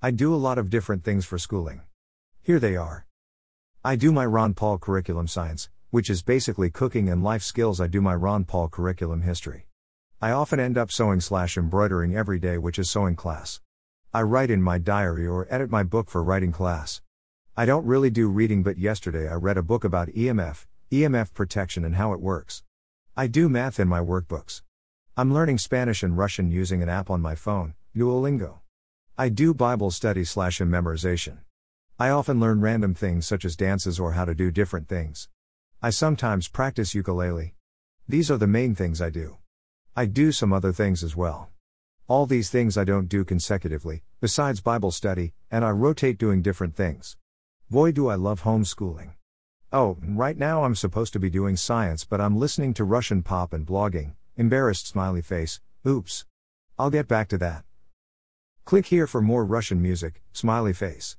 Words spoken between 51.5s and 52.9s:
science, but I'm listening to